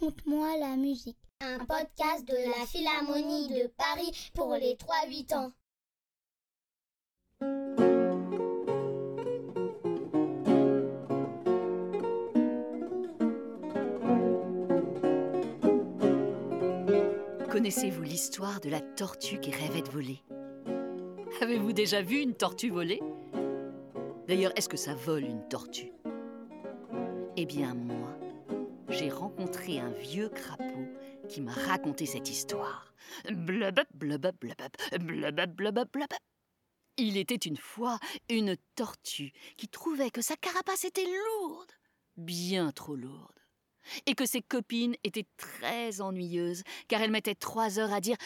Raconte-moi 0.00 0.56
la 0.60 0.76
musique. 0.76 1.18
Un 1.40 1.58
podcast 1.64 2.24
de 2.24 2.34
la 2.34 2.66
Philharmonie 2.66 3.48
de 3.48 3.68
Paris 3.76 4.30
pour 4.32 4.54
les 4.54 4.76
3-8 4.76 5.34
ans. 5.34 5.52
Connaissez-vous 17.50 18.02
l'histoire 18.02 18.60
de 18.60 18.70
la 18.70 18.80
tortue 18.80 19.40
qui 19.40 19.50
rêvait 19.50 19.82
de 19.82 19.90
voler? 19.90 20.22
Avez-vous 21.40 21.72
déjà 21.72 22.02
vu 22.02 22.20
une 22.20 22.34
tortue 22.34 22.70
voler? 22.70 23.00
D'ailleurs, 24.28 24.52
est-ce 24.54 24.68
que 24.68 24.76
ça 24.76 24.94
vole 24.94 25.24
une 25.24 25.48
tortue? 25.48 25.92
Eh 27.36 27.46
bien, 27.46 27.74
moi, 27.74 28.16
j'ai 28.88 29.10
rencontré 29.10 29.80
un 29.80 29.90
vieux 29.90 30.28
crapaud 30.28 30.88
qui 31.28 31.40
m'a 31.40 31.52
raconté 31.52 32.06
cette 32.06 32.28
histoire. 32.28 32.94
Il 36.96 37.16
était 37.16 37.34
une 37.36 37.56
fois 37.56 37.98
une 38.28 38.56
tortue 38.74 39.32
qui 39.56 39.68
trouvait 39.68 40.10
que 40.10 40.22
sa 40.22 40.36
carapace 40.36 40.84
était 40.84 41.06
lourde, 41.06 41.72
bien 42.16 42.72
trop 42.72 42.96
lourde 42.96 43.38
et 44.06 44.14
que 44.14 44.26
ses 44.26 44.42
copines 44.42 44.96
étaient 45.04 45.26
très 45.36 46.00
ennuyeuses, 46.00 46.62
car 46.88 47.02
elles 47.02 47.10
mettaient 47.10 47.34
trois 47.34 47.78
heures 47.78 47.92
à 47.92 48.00
dire 48.00 48.16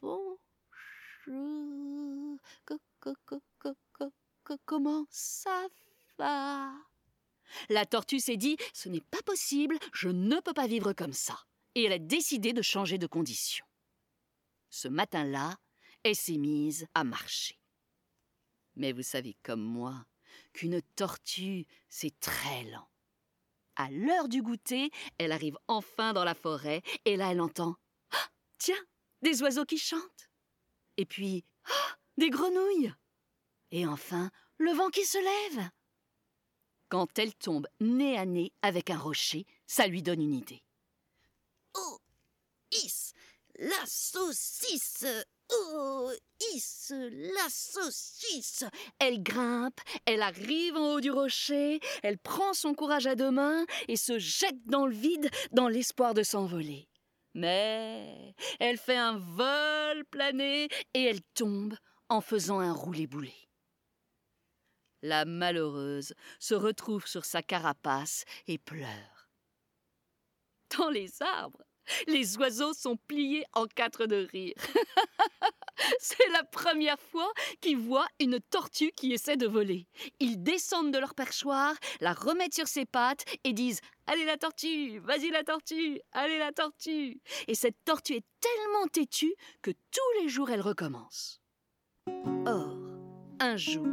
Bonjour, 0.00 0.38
comment 4.64 5.06
ça 5.10 5.66
va? 6.18 6.72
La 7.68 7.86
tortue 7.86 8.20
s'est 8.20 8.36
dit 8.36 8.56
Ce 8.72 8.88
n'est 8.88 9.00
pas 9.00 9.22
possible, 9.22 9.78
je 9.92 10.08
ne 10.08 10.40
peux 10.40 10.54
pas 10.54 10.66
vivre 10.66 10.92
comme 10.92 11.12
ça. 11.12 11.38
Et 11.74 11.84
elle 11.84 11.92
a 11.92 11.98
décidé 11.98 12.52
de 12.52 12.62
changer 12.62 12.98
de 12.98 13.06
condition. 13.06 13.64
Ce 14.70 14.88
matin-là, 14.88 15.58
elle 16.02 16.16
s'est 16.16 16.38
mise 16.38 16.86
à 16.94 17.04
marcher. 17.04 17.58
Mais 18.74 18.92
vous 18.92 19.02
savez 19.02 19.36
comme 19.42 19.62
moi 19.62 20.06
qu'une 20.52 20.80
tortue, 20.96 21.66
c'est 21.88 22.18
très 22.20 22.64
lent. 22.64 22.88
À 23.76 23.90
l'heure 23.90 24.28
du 24.28 24.42
goûter, 24.42 24.90
elle 25.18 25.32
arrive 25.32 25.58
enfin 25.66 26.12
dans 26.12 26.24
la 26.24 26.34
forêt 26.34 26.82
et 27.04 27.16
là 27.16 27.32
elle 27.32 27.40
entend 27.40 27.76
ah, 28.10 28.28
Tiens, 28.58 28.84
des 29.22 29.42
oiseaux 29.42 29.64
qui 29.64 29.78
chantent. 29.78 30.30
Et 30.96 31.06
puis 31.06 31.44
ah, 31.64 31.96
des 32.18 32.30
grenouilles. 32.30 32.92
Et 33.70 33.86
enfin, 33.86 34.30
le 34.58 34.72
vent 34.72 34.90
qui 34.90 35.04
se 35.04 35.18
lève. 35.18 35.70
Quand 36.92 37.18
elle 37.18 37.32
tombe 37.32 37.66
nez 37.80 38.18
à 38.18 38.26
nez 38.26 38.52
avec 38.60 38.90
un 38.90 38.98
rocher, 38.98 39.46
ça 39.66 39.86
lui 39.86 40.02
donne 40.02 40.20
une 40.20 40.34
idée. 40.34 40.62
Oh, 41.74 41.98
is, 42.70 43.14
la 43.58 43.86
saucisse 43.86 45.06
Oh, 45.50 46.10
is, 46.52 46.90
la 46.90 47.48
saucisse 47.48 48.66
Elle 48.98 49.22
grimpe, 49.22 49.80
elle 50.04 50.20
arrive 50.20 50.76
en 50.76 50.92
haut 50.92 51.00
du 51.00 51.10
rocher, 51.10 51.80
elle 52.02 52.18
prend 52.18 52.52
son 52.52 52.74
courage 52.74 53.06
à 53.06 53.14
deux 53.14 53.30
mains 53.30 53.64
et 53.88 53.96
se 53.96 54.18
jette 54.18 54.62
dans 54.66 54.84
le 54.84 54.94
vide 54.94 55.30
dans 55.52 55.68
l'espoir 55.68 56.12
de 56.12 56.22
s'envoler. 56.22 56.90
Mais 57.32 58.34
elle 58.60 58.76
fait 58.76 58.98
un 58.98 59.16
vol 59.16 60.04
plané 60.10 60.68
et 60.92 61.04
elle 61.04 61.22
tombe 61.32 61.74
en 62.10 62.20
faisant 62.20 62.60
un 62.60 62.74
roulé-boulé. 62.74 63.32
La 65.02 65.24
malheureuse 65.24 66.14
se 66.38 66.54
retrouve 66.54 67.06
sur 67.06 67.24
sa 67.24 67.42
carapace 67.42 68.24
et 68.46 68.58
pleure. 68.58 69.28
Dans 70.78 70.90
les 70.90 71.10
arbres, 71.22 71.62
les 72.06 72.36
oiseaux 72.38 72.72
sont 72.72 72.96
pliés 72.96 73.44
en 73.52 73.66
quatre 73.66 74.06
de 74.06 74.28
rire. 74.30 74.54
C'est 75.98 76.28
la 76.28 76.44
première 76.44 77.00
fois 77.00 77.32
qu'ils 77.60 77.78
voient 77.78 78.06
une 78.20 78.40
tortue 78.40 78.92
qui 78.92 79.12
essaie 79.12 79.36
de 79.36 79.46
voler. 79.46 79.88
Ils 80.20 80.42
descendent 80.42 80.92
de 80.92 80.98
leur 80.98 81.14
perchoir, 81.14 81.74
la 82.00 82.12
remettent 82.12 82.54
sur 82.54 82.68
ses 82.68 82.84
pattes 82.84 83.24
et 83.44 83.52
disent 83.52 83.80
Allez 84.06 84.24
la 84.24 84.36
tortue, 84.36 84.98
vas-y 84.98 85.30
la 85.30 85.44
tortue, 85.44 86.00
allez 86.12 86.38
la 86.38 86.52
tortue. 86.52 87.20
Et 87.48 87.54
cette 87.54 87.76
tortue 87.84 88.16
est 88.16 88.26
tellement 88.40 88.86
têtue 88.88 89.34
que 89.62 89.70
tous 89.70 90.22
les 90.22 90.28
jours 90.28 90.50
elle 90.50 90.60
recommence. 90.60 91.40
Or, 92.46 92.76
un 93.40 93.56
jour, 93.56 93.86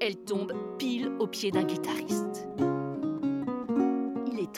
elle 0.00 0.16
tombe 0.16 0.52
pile 0.78 1.12
au 1.18 1.26
pied 1.26 1.50
d'un 1.50 1.64
guitariste 1.64 2.46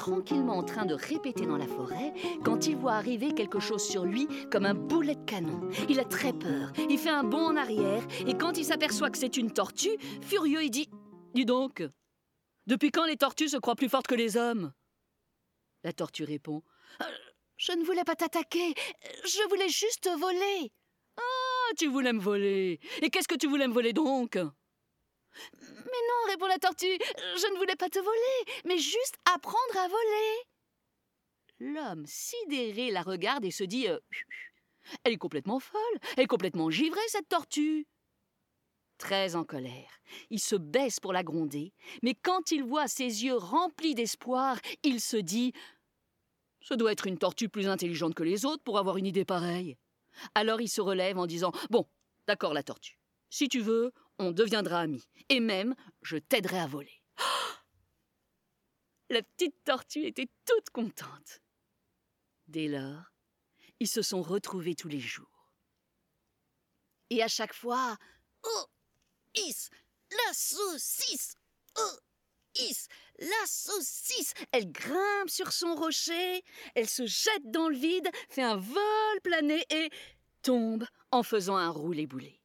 tranquillement 0.00 0.56
en 0.56 0.62
train 0.62 0.86
de 0.86 0.94
répéter 0.94 1.46
dans 1.46 1.56
la 1.56 1.66
forêt 1.66 2.14
quand 2.44 2.66
il 2.66 2.76
voit 2.76 2.94
arriver 2.94 3.34
quelque 3.34 3.60
chose 3.60 3.82
sur 3.82 4.04
lui 4.04 4.26
comme 4.50 4.64
un 4.64 4.74
boulet 4.74 5.14
de 5.14 5.24
canon. 5.24 5.68
Il 5.88 6.00
a 6.00 6.04
très 6.04 6.32
peur, 6.32 6.72
il 6.88 6.98
fait 6.98 7.10
un 7.10 7.24
bond 7.24 7.48
en 7.48 7.56
arrière 7.56 8.02
et 8.26 8.34
quand 8.34 8.56
il 8.56 8.64
s'aperçoit 8.64 9.10
que 9.10 9.18
c'est 9.18 9.36
une 9.36 9.52
tortue, 9.52 9.98
furieux, 10.22 10.62
il 10.62 10.70
dit 10.70 10.88
Dis 11.34 11.44
donc, 11.44 11.82
depuis 12.66 12.90
quand 12.90 13.04
les 13.04 13.16
tortues 13.16 13.50
se 13.50 13.56
croient 13.56 13.76
plus 13.76 13.88
fortes 13.88 14.06
que 14.06 14.14
les 14.14 14.36
hommes? 14.36 14.72
La 15.84 15.92
tortue 15.92 16.24
répond 16.24 16.62
euh, 17.02 17.04
Je 17.56 17.72
ne 17.72 17.84
voulais 17.84 18.04
pas 18.04 18.16
t'attaquer, 18.16 18.74
je 19.24 19.48
voulais 19.48 19.68
juste 19.68 20.08
voler. 20.18 20.72
Ah, 21.18 21.74
tu 21.78 21.88
voulais 21.88 22.12
me 22.12 22.20
voler. 22.20 22.80
Et 23.02 23.10
qu'est-ce 23.10 23.28
que 23.28 23.36
tu 23.36 23.48
voulais 23.48 23.68
me 23.68 23.74
voler 23.74 23.92
donc? 23.92 24.38
Mais 25.62 25.82
non, 26.08 26.30
répond 26.30 26.46
la 26.46 26.58
tortue, 26.58 26.98
je 27.36 27.52
ne 27.52 27.58
voulais 27.58 27.76
pas 27.76 27.88
te 27.88 27.98
voler, 27.98 28.60
mais 28.64 28.78
juste 28.78 29.16
apprendre 29.34 29.78
à 29.78 29.88
voler. 29.88 30.50
L'homme, 31.60 32.04
sidéré, 32.06 32.90
la 32.90 33.02
regarde 33.02 33.44
et 33.44 33.50
se 33.50 33.64
dit 33.64 33.86
euh, 33.88 33.98
Elle 35.04 35.12
est 35.12 35.18
complètement 35.18 35.60
folle, 35.60 35.98
elle 36.16 36.24
est 36.24 36.26
complètement 36.26 36.70
givrée, 36.70 37.00
cette 37.08 37.28
tortue. 37.28 37.86
Très 38.96 39.34
en 39.34 39.44
colère, 39.44 40.00
il 40.28 40.40
se 40.40 40.56
baisse 40.56 41.00
pour 41.00 41.12
la 41.12 41.22
gronder, 41.22 41.72
mais 42.02 42.14
quand 42.14 42.50
il 42.50 42.64
voit 42.64 42.88
ses 42.88 43.24
yeux 43.24 43.36
remplis 43.36 43.94
d'espoir, 43.94 44.58
il 44.82 45.00
se 45.00 45.16
dit 45.16 45.52
Ce 46.60 46.74
doit 46.74 46.92
être 46.92 47.06
une 47.06 47.18
tortue 47.18 47.48
plus 47.48 47.68
intelligente 47.68 48.14
que 48.14 48.22
les 48.22 48.44
autres 48.44 48.62
pour 48.62 48.78
avoir 48.78 48.96
une 48.96 49.06
idée 49.06 49.24
pareille. 49.24 49.76
Alors 50.34 50.60
il 50.60 50.68
se 50.68 50.80
relève 50.80 51.18
en 51.18 51.26
disant 51.26 51.52
Bon, 51.70 51.86
d'accord, 52.26 52.54
la 52.54 52.62
tortue. 52.62 52.98
Si 53.30 53.48
tu 53.48 53.60
veux, 53.60 53.92
on 54.20 54.32
deviendra 54.32 54.80
amis. 54.80 55.08
Et 55.28 55.40
même, 55.40 55.74
je 56.02 56.16
t'aiderai 56.18 56.58
à 56.60 56.66
voler. 56.66 57.02
La 59.10 59.22
petite 59.22 59.56
tortue 59.64 60.06
était 60.06 60.28
toute 60.46 60.70
contente. 60.70 61.40
Dès 62.46 62.68
lors, 62.68 63.12
ils 63.80 63.88
se 63.88 64.02
sont 64.02 64.22
retrouvés 64.22 64.74
tous 64.74 64.88
les 64.88 65.00
jours. 65.00 65.52
Et 67.08 67.22
à 67.22 67.28
chaque 67.28 67.54
fois, 67.54 67.96
oh, 68.44 68.64
is, 69.34 69.68
la 70.10 70.32
saucisse, 70.32 71.34
oh, 71.78 71.98
is, 72.56 72.86
la 73.18 73.46
saucisse. 73.46 74.34
Elle 74.52 74.70
grimpe 74.70 75.28
sur 75.28 75.52
son 75.52 75.74
rocher, 75.74 76.44
elle 76.74 76.88
se 76.88 77.06
jette 77.06 77.50
dans 77.50 77.68
le 77.68 77.76
vide, 77.76 78.08
fait 78.28 78.42
un 78.42 78.56
vol 78.56 79.20
plané 79.22 79.64
et 79.70 79.90
tombe 80.42 80.84
en 81.10 81.22
faisant 81.22 81.56
un 81.56 81.70
roulé-boulé. 81.70 82.39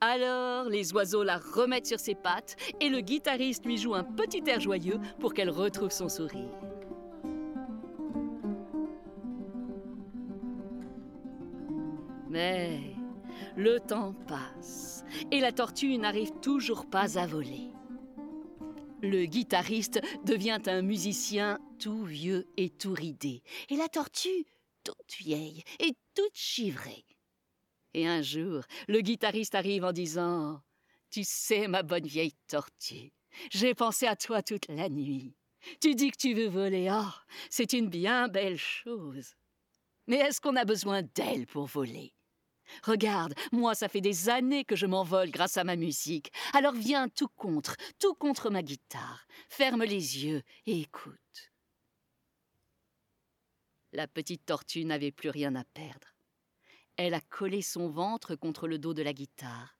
Alors, 0.00 0.68
les 0.68 0.92
oiseaux 0.92 1.22
la 1.22 1.38
remettent 1.38 1.86
sur 1.86 1.98
ses 1.98 2.14
pattes 2.14 2.56
et 2.80 2.90
le 2.90 3.00
guitariste 3.00 3.64
lui 3.64 3.78
joue 3.78 3.94
un 3.94 4.04
petit 4.04 4.42
air 4.46 4.60
joyeux 4.60 4.98
pour 5.20 5.32
qu'elle 5.32 5.48
retrouve 5.48 5.90
son 5.90 6.08
sourire. 6.08 6.52
Mais 12.28 12.80
le 13.56 13.80
temps 13.80 14.14
passe 14.28 15.02
et 15.30 15.40
la 15.40 15.52
tortue 15.52 15.96
n'arrive 15.96 16.32
toujours 16.42 16.84
pas 16.84 17.18
à 17.18 17.26
voler. 17.26 17.70
Le 19.00 19.24
guitariste 19.24 20.00
devient 20.24 20.60
un 20.66 20.82
musicien 20.82 21.58
tout 21.78 22.04
vieux 22.04 22.46
et 22.58 22.68
tout 22.68 22.92
ridé, 22.92 23.42
et 23.70 23.76
la 23.76 23.88
tortue 23.88 24.44
toute 24.84 25.14
vieille 25.18 25.62
et 25.80 25.92
toute 26.14 26.34
chivrée. 26.34 27.04
Et 27.96 28.06
un 28.06 28.20
jour, 28.20 28.62
le 28.88 29.00
guitariste 29.00 29.54
arrive 29.54 29.82
en 29.82 29.92
disant 29.92 30.60
Tu 31.08 31.24
sais, 31.24 31.66
ma 31.66 31.82
bonne 31.82 32.06
vieille 32.06 32.34
tortue, 32.46 33.10
j'ai 33.50 33.74
pensé 33.74 34.06
à 34.06 34.14
toi 34.14 34.42
toute 34.42 34.68
la 34.68 34.90
nuit. 34.90 35.34
Tu 35.80 35.94
dis 35.94 36.10
que 36.10 36.18
tu 36.18 36.34
veux 36.34 36.48
voler. 36.48 36.90
Oh, 36.92 37.10
c'est 37.48 37.72
une 37.72 37.88
bien 37.88 38.28
belle 38.28 38.58
chose. 38.58 39.34
Mais 40.06 40.18
est-ce 40.18 40.42
qu'on 40.42 40.56
a 40.56 40.66
besoin 40.66 41.00
d'elle 41.14 41.46
pour 41.46 41.64
voler? 41.64 42.12
Regarde, 42.82 43.32
moi, 43.50 43.74
ça 43.74 43.88
fait 43.88 44.02
des 44.02 44.28
années 44.28 44.66
que 44.66 44.76
je 44.76 44.84
m'envole 44.84 45.30
grâce 45.30 45.56
à 45.56 45.64
ma 45.64 45.76
musique. 45.76 46.30
Alors 46.52 46.74
viens 46.74 47.08
tout 47.08 47.28
contre, 47.28 47.76
tout 47.98 48.14
contre 48.14 48.50
ma 48.50 48.62
guitare. 48.62 49.26
Ferme 49.48 49.84
les 49.84 50.22
yeux 50.22 50.42
et 50.66 50.82
écoute. 50.82 51.50
La 53.94 54.06
petite 54.06 54.44
tortue 54.44 54.84
n'avait 54.84 55.12
plus 55.12 55.30
rien 55.30 55.54
à 55.54 55.64
perdre. 55.64 56.15
Elle 56.98 57.14
a 57.14 57.20
collé 57.20 57.60
son 57.60 57.90
ventre 57.90 58.36
contre 58.36 58.66
le 58.66 58.78
dos 58.78 58.94
de 58.94 59.02
la 59.02 59.12
guitare, 59.12 59.76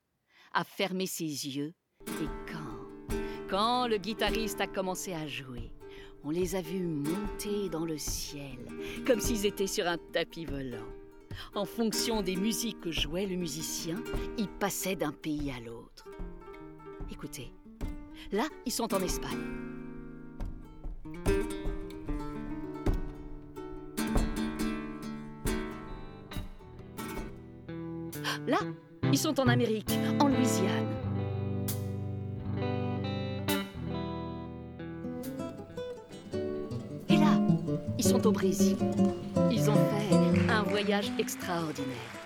a 0.53 0.63
fermé 0.63 1.07
ses 1.07 1.23
yeux, 1.23 1.73
et 2.07 2.27
quand, 2.51 3.17
quand 3.49 3.87
le 3.87 3.97
guitariste 3.97 4.61
a 4.61 4.67
commencé 4.67 5.13
à 5.13 5.27
jouer, 5.27 5.71
On 6.23 6.29
les 6.29 6.55
a 6.55 6.61
vus 6.61 6.83
monter 6.83 7.69
dans 7.69 7.85
le 7.85 7.97
ciel, 7.97 8.57
comme 9.05 9.19
s'ils 9.19 9.45
étaient 9.45 9.67
sur 9.67 9.87
un 9.87 9.97
tapis 9.97 10.45
volant. 10.45 10.87
En 11.53 11.65
fonction 11.65 12.21
des 12.21 12.35
musiques 12.35 12.81
que 12.81 12.91
jouait 12.91 13.27
le 13.27 13.35
musicien, 13.35 14.03
ils 14.37 14.49
passaient 14.49 14.95
d'un 14.95 15.11
pays 15.11 15.51
à 15.51 15.59
l'autre. 15.59 16.07
Écoutez, 17.11 17.53
là, 18.31 18.47
ils 18.65 18.71
sont 18.71 18.93
en 18.93 19.01
Espagne. 19.01 19.66
Là, 28.45 28.59
ils 29.11 29.17
sont 29.17 29.39
en 29.39 29.47
Amérique, 29.47 29.91
en 30.19 30.27
Louisiane. 30.27 30.87
Et 37.09 37.17
là, 37.17 37.39
ils 37.97 38.03
sont 38.03 38.25
au 38.27 38.31
Brésil. 38.31 38.77
Ils 39.51 39.69
ont 39.69 39.75
fait 39.75 40.51
un 40.51 40.63
voyage 40.63 41.11
extraordinaire. 41.17 42.17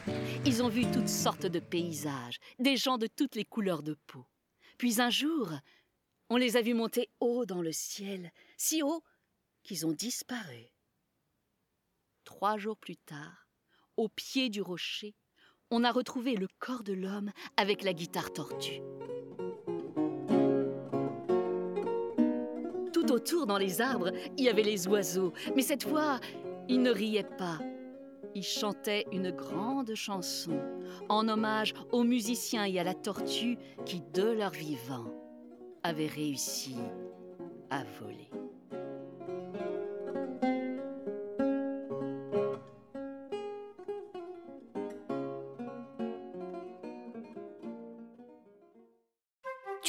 Ils 0.45 0.63
ont 0.63 0.69
vu 0.69 0.89
toutes 0.91 1.07
sortes 1.07 1.45
de 1.45 1.59
paysages, 1.59 2.39
des 2.59 2.77
gens 2.77 2.97
de 2.97 3.07
toutes 3.07 3.35
les 3.35 3.45
couleurs 3.45 3.83
de 3.83 3.95
peau. 4.07 4.25
Puis 4.77 4.99
un 4.99 5.11
jour, 5.11 5.51
on 6.29 6.37
les 6.37 6.57
a 6.57 6.61
vus 6.61 6.73
monter 6.73 7.09
haut 7.19 7.45
dans 7.45 7.61
le 7.61 7.71
ciel, 7.71 8.31
si 8.57 8.81
haut 8.81 9.03
qu'ils 9.63 9.85
ont 9.85 9.91
disparu. 9.91 10.71
Trois 12.23 12.57
jours 12.57 12.77
plus 12.77 12.97
tard, 12.97 13.47
au 13.97 14.09
pied 14.09 14.49
du 14.49 14.61
rocher, 14.61 15.15
on 15.71 15.85
a 15.85 15.91
retrouvé 15.91 16.35
le 16.35 16.47
corps 16.59 16.83
de 16.83 16.93
l'homme 16.93 17.31
avec 17.57 17.83
la 17.83 17.93
guitare 17.93 18.31
tortue. 18.33 18.81
Tout 22.93 23.11
autour 23.11 23.47
dans 23.47 23.57
les 23.57 23.81
arbres, 23.81 24.11
il 24.37 24.43
y 24.43 24.49
avait 24.49 24.63
les 24.63 24.87
oiseaux, 24.87 25.33
mais 25.55 25.61
cette 25.61 25.83
fois, 25.83 26.19
ils 26.67 26.81
ne 26.81 26.91
riaient 26.91 27.23
pas. 27.23 27.59
Ils 28.35 28.43
chantaient 28.43 29.05
une 29.11 29.31
grande 29.31 29.93
chanson 29.95 30.59
en 31.09 31.27
hommage 31.27 31.73
aux 31.91 32.03
musiciens 32.03 32.65
et 32.65 32.79
à 32.79 32.83
la 32.83 32.93
tortue 32.93 33.57
qui, 33.85 34.01
de 34.13 34.23
leur 34.23 34.51
vivant, 34.51 35.11
avaient 35.83 36.07
réussi 36.07 36.75
à 37.69 37.83
voler. 37.99 38.29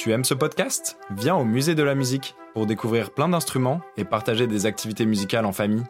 Tu 0.03 0.11
aimes 0.11 0.25
ce 0.25 0.33
podcast? 0.33 0.97
Viens 1.11 1.37
au 1.37 1.45
musée 1.45 1.75
de 1.75 1.83
la 1.83 1.95
musique 1.95 2.35
pour 2.53 2.65
découvrir 2.65 3.11
plein 3.11 3.29
d'instruments 3.29 3.79
et 3.95 4.03
partager 4.03 4.47
des 4.47 4.65
activités 4.65 5.05
musicales 5.05 5.45
en 5.45 5.53
famille. 5.53 5.85